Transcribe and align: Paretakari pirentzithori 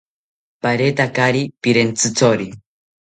Paretakari 0.63 1.43
pirentzithori 1.61 2.47